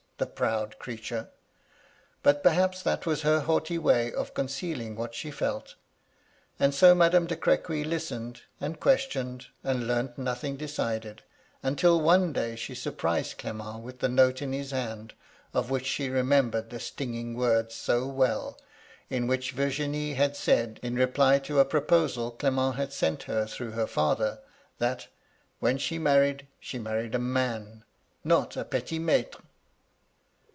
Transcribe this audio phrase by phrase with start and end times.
[0.17, 1.31] The proud creature
[2.21, 5.73] 1 But perhaps that was her haughty way of concealing what she felt.
[6.59, 11.23] And so Madame de Crequy listened, and questicmed, and learnt nothing decided,
[11.63, 15.15] until one day she surprised Clement with the note in his hand,
[15.55, 18.61] of which ^he remembered the slinging words so well,
[19.09, 23.47] in which Vir ginie had said, in reply to a proposal Clement had sent her
[23.47, 24.37] through her father,
[24.77, 27.83] that * When she married she married a man,
[28.23, 29.41] not a petit maitre.'